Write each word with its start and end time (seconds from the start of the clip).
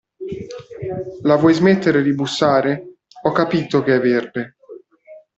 La 1.21 1.35
vuoi 1.35 1.53
smettere 1.53 2.01
di 2.01 2.15
bussare? 2.15 2.93
Ho 3.21 3.31
capito 3.31 3.83
che 3.83 3.97
è 3.97 3.99
verde! 3.99 4.55